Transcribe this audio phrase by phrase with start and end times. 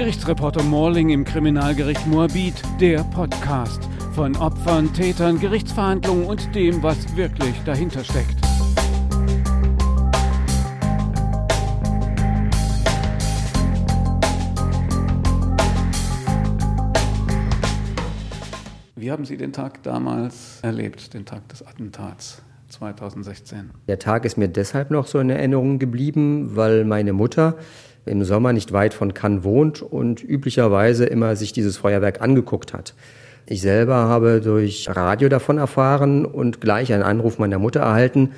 [0.00, 7.54] Gerichtsreporter Morling im Kriminalgericht Moabit, der Podcast von Opfern, Tätern, Gerichtsverhandlungen und dem, was wirklich
[7.66, 8.34] dahinter steckt.
[18.96, 22.40] Wie haben Sie den Tag damals erlebt, den Tag des Attentats?
[22.70, 23.70] 2016.
[23.88, 27.56] Der Tag ist mir deshalb noch so in Erinnerung geblieben, weil meine Mutter
[28.06, 32.94] im Sommer nicht weit von Cannes wohnt und üblicherweise immer sich dieses Feuerwerk angeguckt hat.
[33.46, 38.30] Ich selber habe durch Radio davon erfahren und gleich einen Anruf meiner Mutter erhalten,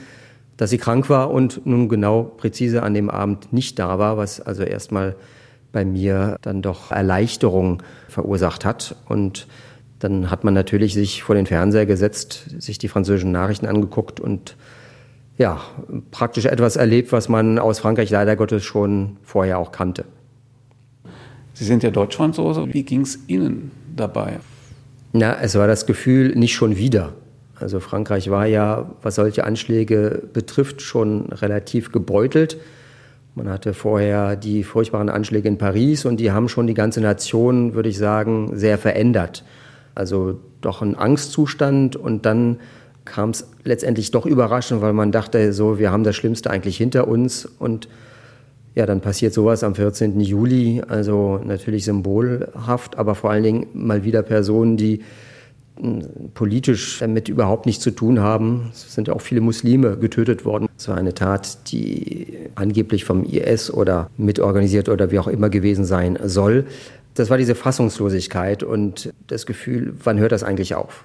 [0.57, 4.41] dass sie krank war und nun genau präzise an dem Abend nicht da war, was
[4.41, 5.17] also erstmal
[5.73, 8.97] bei mir dann doch Erleichterung verursacht hat.
[9.09, 9.47] Und
[9.99, 14.57] dann hat man natürlich sich vor den Fernseher gesetzt, sich die französischen Nachrichten angeguckt und
[15.39, 15.61] ja,
[16.11, 20.05] praktisch etwas erlebt, was man aus Frankreich leider Gottes schon vorher auch kannte.
[21.55, 22.73] Sie sind ja Deutschfranzose.
[22.73, 24.41] Wie ging es Ihnen dabei?
[25.13, 27.13] Na, es war das Gefühl, nicht schon wieder.
[27.55, 32.57] Also Frankreich war ja, was solche Anschläge betrifft, schon relativ gebeutelt.
[33.35, 37.75] Man hatte vorher die furchtbaren Anschläge in Paris und die haben schon die ganze Nation,
[37.75, 39.45] würde ich sagen, sehr verändert.
[39.95, 42.59] Also doch ein Angstzustand und dann
[43.05, 47.09] kam es letztendlich doch überraschend, weil man dachte, so, wir haben das Schlimmste eigentlich hinter
[47.09, 47.89] uns und
[48.75, 50.19] ja, dann passiert sowas am 14.
[50.21, 55.03] Juli, also natürlich symbolhaft, aber vor allen Dingen mal wieder Personen, die
[55.77, 58.71] hm, politisch damit überhaupt nichts zu tun haben.
[58.73, 60.69] Es sind auch viele Muslime getötet worden.
[60.79, 65.85] Es war eine Tat, die angeblich vom IS oder mitorganisiert oder wie auch immer gewesen
[65.85, 66.67] sein soll.
[67.15, 71.05] Das war diese Fassungslosigkeit und das Gefühl, wann hört das eigentlich auf?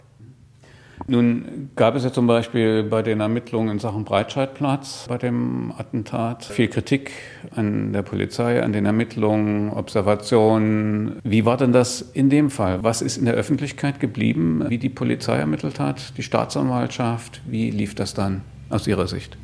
[1.10, 6.44] Nun gab es ja zum Beispiel bei den Ermittlungen in Sachen Breitscheidplatz bei dem Attentat
[6.44, 7.12] viel Kritik
[7.56, 11.20] an der Polizei, an den Ermittlungen, Observationen.
[11.24, 12.84] Wie war denn das in dem Fall?
[12.84, 17.42] Was ist in der Öffentlichkeit geblieben, wie die Polizei ermittelt hat, die Staatsanwaltschaft?
[17.46, 19.38] Wie lief das dann aus Ihrer Sicht?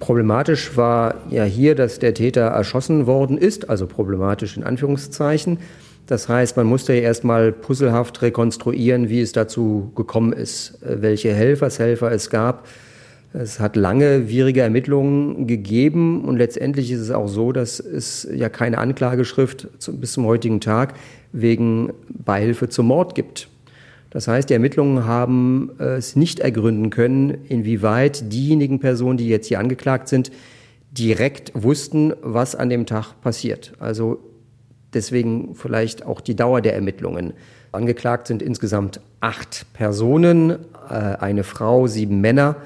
[0.00, 5.58] Problematisch war ja hier, dass der Täter erschossen worden ist, also problematisch in Anführungszeichen.
[6.08, 11.32] Das heißt, man musste ja erstmal puzzelhaft rekonstruieren, wie es dazu gekommen ist, äh, welche
[11.32, 12.66] Helfershelfer es gab.
[13.34, 18.48] Es hat lange langwierige Ermittlungen gegeben und letztendlich ist es auch so, dass es ja
[18.48, 19.68] keine Anklageschrift
[20.00, 20.94] bis zum heutigen Tag
[21.32, 23.50] wegen Beihilfe zum Mord gibt.
[24.08, 29.48] Das heißt, die Ermittlungen haben äh, es nicht ergründen können, inwieweit diejenigen Personen, die jetzt
[29.48, 30.32] hier angeklagt sind,
[30.90, 33.74] direkt wussten, was an dem Tag passiert.
[33.78, 34.20] Also
[34.94, 37.34] Deswegen vielleicht auch die Dauer der Ermittlungen.
[37.72, 40.50] Angeklagt sind insgesamt acht Personen,
[40.88, 42.56] äh, eine Frau, sieben Männer,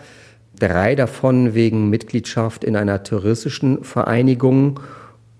[0.58, 4.78] drei davon wegen Mitgliedschaft in einer terroristischen Vereinigung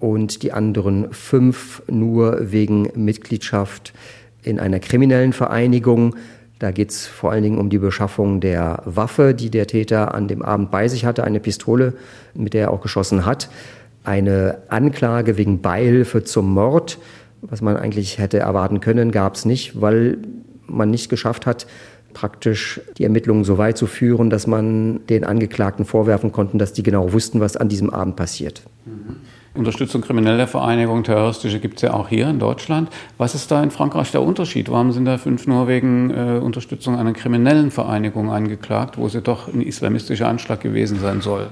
[0.00, 3.93] und die anderen fünf nur wegen Mitgliedschaft
[4.43, 6.16] in einer kriminellen Vereinigung.
[6.59, 10.26] Da geht es vor allen Dingen um die Beschaffung der Waffe, die der Täter an
[10.26, 11.94] dem Abend bei sich hatte, eine Pistole,
[12.34, 13.49] mit der er auch geschossen hat
[14.05, 16.99] eine Anklage wegen Beihilfe zum Mord,
[17.41, 20.19] was man eigentlich hätte erwarten können, gab es nicht, weil
[20.67, 21.67] man nicht geschafft hat,
[22.15, 26.83] praktisch die Ermittlungen so weit zu führen, dass man den Angeklagten vorwerfen konnte, dass die
[26.83, 28.62] genau wussten, was an diesem Abend passiert.
[28.85, 29.17] Mhm.
[29.55, 32.89] Unterstützung krimineller Vereinigungen, terroristische gibt es ja auch hier in Deutschland.
[33.19, 34.71] Was ist da in Frankreich der Unterschied?
[34.71, 39.49] Warum sind da fünf nur wegen äh, Unterstützung einer kriminellen Vereinigung angeklagt, wo sie doch
[39.49, 41.49] ein islamistischer Anschlag gewesen sein soll?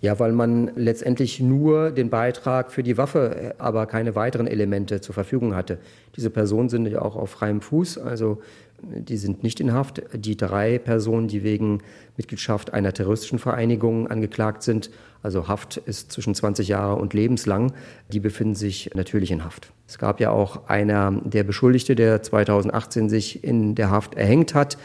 [0.00, 5.14] Ja, weil man letztendlich nur den Beitrag für die Waffe, aber keine weiteren Elemente zur
[5.14, 5.78] Verfügung hatte.
[6.16, 8.40] Diese Personen sind ja auch auf freiem Fuß, also
[8.80, 10.02] die sind nicht in Haft.
[10.12, 11.82] Die drei Personen, die wegen
[12.16, 17.72] Mitgliedschaft einer terroristischen Vereinigung angeklagt sind, also Haft ist zwischen 20 Jahre und lebenslang,
[18.12, 19.72] die befinden sich natürlich in Haft.
[19.88, 24.78] Es gab ja auch einer der Beschuldigte, der 2018 sich in der Haft erhängt hat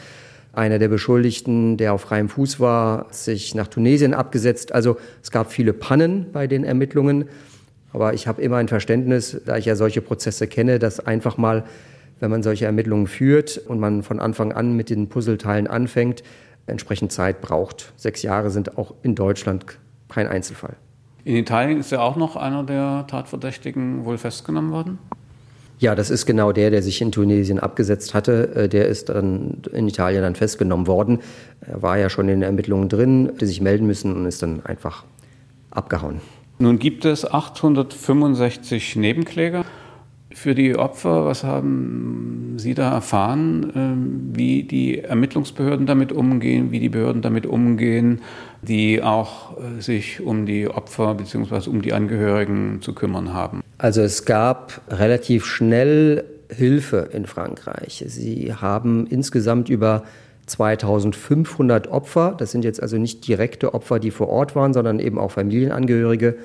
[0.56, 4.72] einer der Beschuldigten, der auf freiem Fuß war, sich nach Tunesien abgesetzt.
[4.72, 7.26] Also es gab viele Pannen bei den Ermittlungen.
[7.92, 11.64] Aber ich habe immer ein Verständnis, da ich ja solche Prozesse kenne, dass einfach mal,
[12.18, 16.22] wenn man solche Ermittlungen führt und man von Anfang an mit den Puzzleteilen anfängt,
[16.66, 17.92] entsprechend Zeit braucht.
[17.96, 19.64] Sechs Jahre sind auch in Deutschland
[20.08, 20.76] kein Einzelfall.
[21.24, 24.98] In Italien ist ja auch noch einer der Tatverdächtigen wohl festgenommen worden?
[25.84, 28.54] Ja, das ist genau der, der sich in Tunesien abgesetzt hatte.
[28.54, 31.18] Äh, der ist dann in Italien dann festgenommen worden.
[31.60, 34.64] Er war ja schon in den Ermittlungen drin, hätte sich melden müssen und ist dann
[34.64, 35.04] einfach
[35.70, 36.22] abgehauen.
[36.58, 39.66] Nun gibt es 865 Nebenkläger.
[40.32, 46.80] Für die Opfer, was haben Sie da erfahren, ähm, wie die Ermittlungsbehörden damit umgehen, wie
[46.80, 48.20] die Behörden damit umgehen,
[48.62, 51.68] die auch äh, sich um die Opfer bzw.
[51.70, 53.62] um die Angehörigen zu kümmern haben?
[53.78, 58.04] Also es gab relativ schnell Hilfe in Frankreich.
[58.06, 60.04] Sie haben insgesamt über
[60.46, 65.18] 2500 Opfer, das sind jetzt also nicht direkte Opfer, die vor Ort waren, sondern eben
[65.18, 66.36] auch Familienangehörige,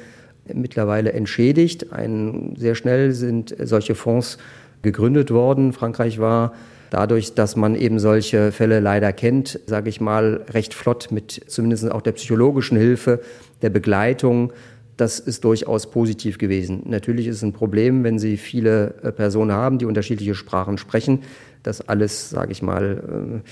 [0.53, 1.91] mittlerweile entschädigt.
[1.93, 4.37] Ein, sehr schnell sind solche Fonds
[4.81, 5.73] gegründet worden.
[5.73, 6.53] Frankreich war
[6.89, 11.91] dadurch, dass man eben solche Fälle leider kennt, sage ich mal, recht flott mit zumindest
[11.91, 13.21] auch der psychologischen Hilfe,
[13.61, 14.53] der Begleitung.
[14.97, 16.81] Das ist durchaus positiv gewesen.
[16.85, 21.23] Natürlich ist es ein Problem, wenn Sie viele äh, Personen haben, die unterschiedliche Sprachen sprechen,
[21.63, 23.49] das alles, sage ich mal, äh,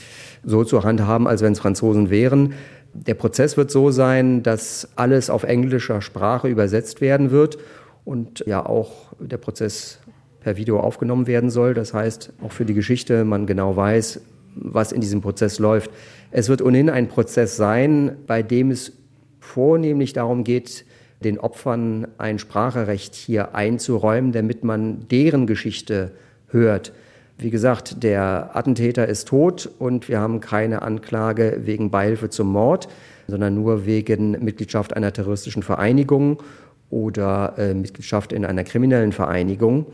[0.48, 2.54] so zu handhaben, als wenn es Franzosen wären.
[2.94, 7.58] Der Prozess wird so sein, dass alles auf englischer Sprache übersetzt werden wird
[8.04, 10.00] und ja auch der Prozess
[10.42, 11.74] per Video aufgenommen werden soll.
[11.74, 14.22] Das heißt, auch für die Geschichte man genau weiß,
[14.56, 15.92] was in diesem Prozess läuft.
[16.32, 18.94] Es wird ohnehin ein Prozess sein, bei dem es
[19.40, 20.86] vornehmlich darum geht,
[21.24, 26.12] den Opfern ein Spracherecht hier einzuräumen, damit man deren Geschichte
[26.48, 26.92] hört.
[27.40, 32.88] Wie gesagt, der Attentäter ist tot und wir haben keine Anklage wegen Beihilfe zum Mord,
[33.28, 36.42] sondern nur wegen Mitgliedschaft einer terroristischen Vereinigung
[36.90, 39.86] oder äh, Mitgliedschaft in einer kriminellen Vereinigung.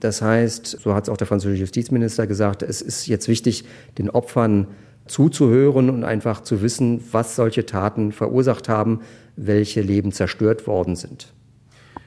[0.00, 3.64] Das heißt, so hat es auch der französische Justizminister gesagt, es ist jetzt wichtig,
[3.98, 4.68] den Opfern
[5.06, 9.00] zuzuhören und einfach zu wissen, was solche Taten verursacht haben,
[9.36, 11.32] welche Leben zerstört worden sind.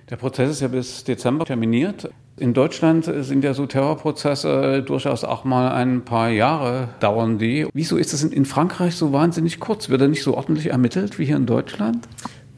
[0.10, 2.10] Der Prozess ist ja bis Dezember terminiert.
[2.38, 7.68] In Deutschland sind ja so Terrorprozesse durchaus auch mal ein paar Jahre dauern die.
[7.74, 9.90] Wieso ist das in Frankreich so wahnsinnig kurz?
[9.90, 12.08] Wird er nicht so ordentlich ermittelt wie hier in Deutschland?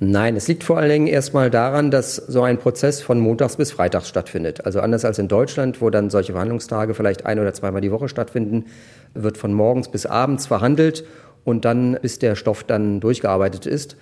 [0.05, 3.71] Nein, es liegt vor allen Dingen erstmal daran, dass so ein Prozess von montags bis
[3.71, 4.65] freitags stattfindet.
[4.65, 8.09] Also anders als in Deutschland, wo dann solche Verhandlungstage vielleicht ein oder zweimal die Woche
[8.09, 8.65] stattfinden,
[9.13, 11.05] wird von morgens bis abends verhandelt
[11.45, 13.95] und dann, bis der Stoff dann durchgearbeitet ist.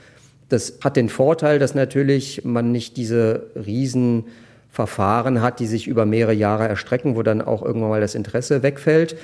[0.49, 4.25] Das hat den Vorteil, dass natürlich man nicht diese riesen
[4.71, 8.63] Verfahren hat, die sich über mehrere Jahre erstrecken, wo dann auch irgendwann mal das Interesse
[8.63, 9.15] wegfällt.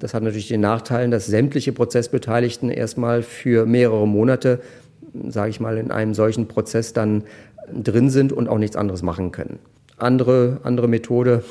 [0.00, 4.60] Das hat natürlich den Nachteil, dass sämtliche Prozessbeteiligten erstmal für mehrere Monate,
[5.28, 7.24] sage ich mal, in einem solchen Prozess dann
[7.72, 9.58] drin sind und auch nichts anderes machen können.
[9.98, 11.42] Andere, andere Methode,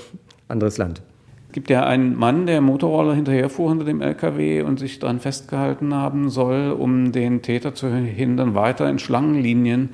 [0.48, 1.02] anderes Land.
[1.50, 5.94] Es gibt ja einen Mann, der Motorroller hinterherfuhr hinter dem LKW und sich daran festgehalten
[5.94, 9.90] haben soll, um den Täter zu hindern, weiter in Schlangenlinien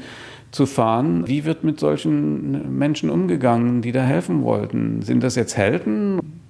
[0.50, 1.28] zu fahren.
[1.28, 5.02] Wie wird mit solchen Menschen umgegangen, die da helfen wollten?
[5.02, 6.41] Sind das jetzt Helden?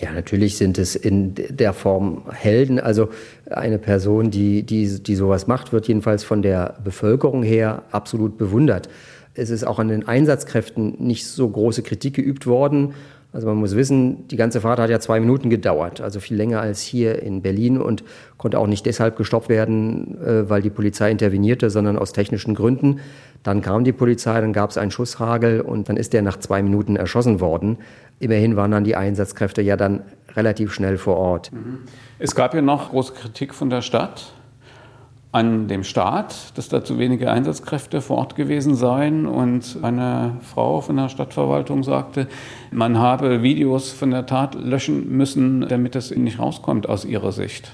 [0.00, 2.80] Ja, natürlich sind es in der Form Helden.
[2.80, 3.10] Also
[3.48, 8.88] eine Person, die, die, die sowas macht, wird jedenfalls von der Bevölkerung her absolut bewundert.
[9.34, 12.94] Es ist auch an den Einsatzkräften nicht so große Kritik geübt worden.
[13.34, 16.60] Also man muss wissen, die ganze Fahrt hat ja zwei Minuten gedauert, also viel länger
[16.60, 18.04] als hier in Berlin und
[18.38, 23.00] konnte auch nicht deshalb gestoppt werden, äh, weil die Polizei intervenierte, sondern aus technischen Gründen.
[23.42, 26.62] Dann kam die Polizei, dann gab es einen Schusshagel und dann ist der nach zwei
[26.62, 27.78] Minuten erschossen worden.
[28.20, 30.02] Immerhin waren dann die Einsatzkräfte ja dann
[30.36, 31.50] relativ schnell vor Ort.
[32.20, 34.33] Es gab ja noch große Kritik von der Stadt
[35.34, 39.26] an dem Staat, dass da zu wenige Einsatzkräfte vor Ort gewesen seien.
[39.26, 42.28] Und eine Frau von der Stadtverwaltung sagte,
[42.70, 47.72] man habe Videos von der Tat löschen müssen, damit das nicht rauskommt aus ihrer Sicht.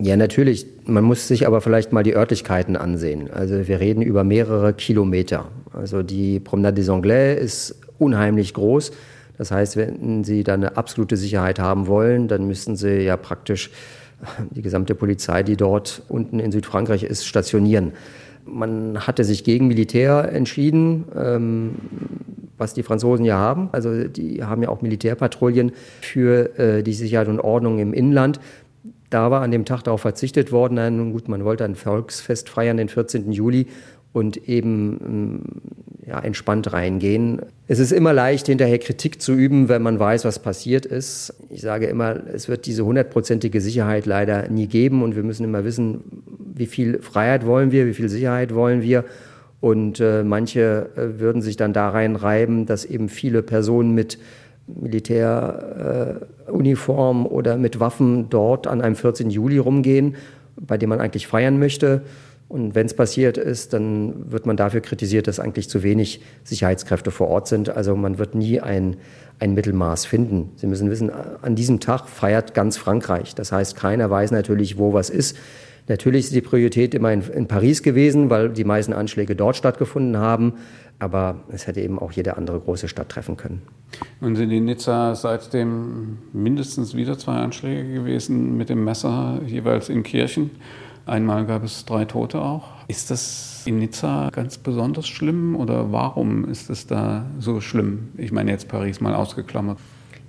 [0.00, 0.64] Ja, natürlich.
[0.86, 3.30] Man muss sich aber vielleicht mal die Örtlichkeiten ansehen.
[3.30, 5.44] Also wir reden über mehrere Kilometer.
[5.74, 8.92] Also die Promenade des Anglais ist unheimlich groß.
[9.36, 13.70] Das heißt, wenn Sie da eine absolute Sicherheit haben wollen, dann müssten Sie ja praktisch
[14.50, 17.92] die gesamte Polizei, die dort unten in Südfrankreich ist, stationieren.
[18.44, 21.74] Man hatte sich gegen Militär entschieden, ähm,
[22.58, 23.68] was die Franzosen ja haben.
[23.72, 28.40] Also die haben ja auch Militärpatrouillen für äh, die Sicherheit und Ordnung im Inland.
[29.10, 30.96] Da war an dem Tag darauf verzichtet worden.
[30.96, 33.30] Nun gut, man wollte ein Volksfest feiern, den 14.
[33.30, 33.66] Juli,
[34.12, 35.40] und eben ähm,
[36.06, 37.42] ja, entspannt reingehen.
[37.72, 41.32] Es ist immer leicht, hinterher Kritik zu üben, wenn man weiß, was passiert ist.
[41.48, 45.64] Ich sage immer, es wird diese hundertprozentige Sicherheit leider nie geben und wir müssen immer
[45.64, 46.02] wissen,
[46.54, 49.06] wie viel Freiheit wollen wir, wie viel Sicherheit wollen wir.
[49.62, 54.18] Und äh, manche äh, würden sich dann da reinreiben, dass eben viele Personen mit
[54.66, 59.30] Militäruniform äh, oder mit Waffen dort an einem 14.
[59.30, 60.16] Juli rumgehen,
[60.60, 62.02] bei dem man eigentlich feiern möchte.
[62.52, 67.10] Und wenn es passiert ist, dann wird man dafür kritisiert, dass eigentlich zu wenig Sicherheitskräfte
[67.10, 67.70] vor Ort sind.
[67.70, 68.98] Also man wird nie ein,
[69.38, 70.50] ein Mittelmaß finden.
[70.56, 73.34] Sie müssen wissen, an diesem Tag feiert ganz Frankreich.
[73.34, 75.38] Das heißt, keiner weiß natürlich, wo was ist.
[75.88, 80.18] Natürlich ist die Priorität immer in, in Paris gewesen, weil die meisten Anschläge dort stattgefunden
[80.18, 80.52] haben.
[80.98, 83.62] Aber es hätte eben auch jede andere große Stadt treffen können.
[84.20, 90.02] Nun sind in Nizza seitdem mindestens wieder zwei Anschläge gewesen mit dem Messer jeweils in
[90.02, 90.50] Kirchen.
[91.06, 92.68] Einmal gab es drei Tote auch.
[92.88, 98.10] Ist das in Nizza ganz besonders schlimm oder warum ist es da so schlimm?
[98.16, 99.78] Ich meine jetzt Paris mal ausgeklammert.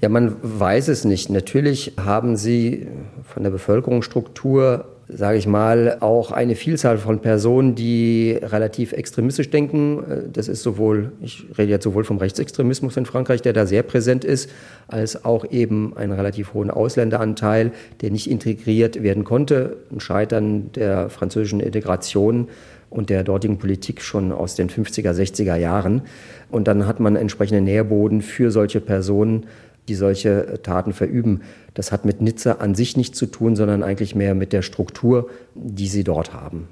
[0.02, 1.30] Ja, man weiß es nicht.
[1.30, 2.88] Natürlich haben sie
[3.24, 10.30] von der Bevölkerungsstruktur sage ich mal, auch eine Vielzahl von Personen, die relativ extremistisch denken.
[10.32, 14.24] Das ist sowohl, ich rede jetzt sowohl vom Rechtsextremismus in Frankreich, der da sehr präsent
[14.24, 14.50] ist,
[14.88, 19.78] als auch eben einen relativ hohen Ausländeranteil, der nicht integriert werden konnte.
[19.92, 22.48] Ein Scheitern der französischen Integration
[22.90, 26.04] und der dortigen Politik schon aus den 50er, 60er Jahren.
[26.50, 29.48] Und dann hat man entsprechende Nährboden für solche Personen,
[29.88, 31.42] die solche Taten verüben.
[31.74, 35.30] Das hat mit Nizza an sich nichts zu tun, sondern eigentlich mehr mit der Struktur,
[35.56, 36.68] die sie dort haben.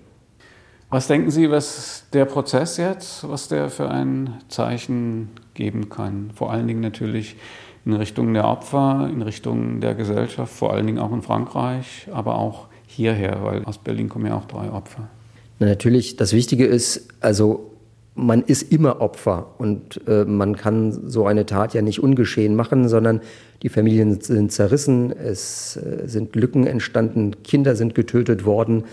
[0.90, 6.32] Was denken Sie, was der Prozess jetzt, was der für ein Zeichen geben kann?
[6.36, 7.38] Vor allen Dingen natürlich
[7.86, 12.36] in Richtung der Opfer, in Richtung der Gesellschaft, vor allen Dingen auch in Frankreich, aber
[12.38, 15.08] auch hierher, weil aus Berlin kommen ja auch drei Opfer.
[15.60, 17.71] Na, natürlich, das Wichtige ist, also
[18.14, 22.90] man ist immer Opfer und äh, man kann so eine Tat ja nicht ungeschehen machen,
[22.90, 23.22] sondern
[23.64, 28.84] die Familien sind zerrissen, es äh, sind Lücken entstanden, Kinder sind getötet worden.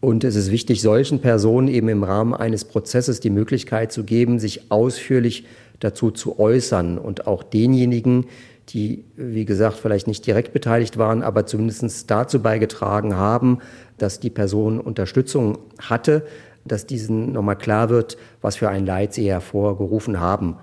[0.00, 4.38] Und es ist wichtig, solchen Personen eben im Rahmen eines Prozesses die Möglichkeit zu geben,
[4.38, 5.44] sich ausführlich
[5.78, 8.26] dazu zu äußern und auch denjenigen,
[8.68, 13.58] die, wie gesagt, vielleicht nicht direkt beteiligt waren, aber zumindest dazu beigetragen haben,
[13.98, 16.24] dass die Person Unterstützung hatte,
[16.64, 20.56] dass diesen nochmal klar wird, was für ein Leid sie hervorgerufen haben.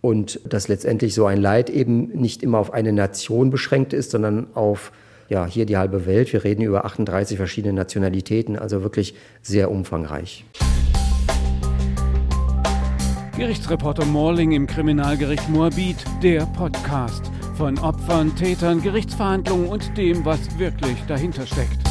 [0.00, 4.46] Und dass letztendlich so ein Leid eben nicht immer auf eine Nation beschränkt ist, sondern
[4.54, 4.92] auf
[5.28, 6.32] ja, hier die halbe Welt.
[6.32, 10.44] Wir reden über 38 verschiedene Nationalitäten, also wirklich sehr umfangreich.
[13.36, 20.96] Gerichtsreporter Morling im Kriminalgericht Moabit, der Podcast von Opfern, Tätern, Gerichtsverhandlungen und dem, was wirklich
[21.06, 21.89] dahinter steckt.